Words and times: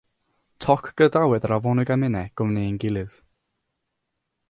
Toc 0.65 0.87
gadawodd 1.01 1.45
yr 1.49 1.53
afonig 1.59 1.93
a 1.97 1.99
minne 2.05 2.25
gwmni 2.43 2.67
ein 2.71 2.83
gilydd 2.85 3.23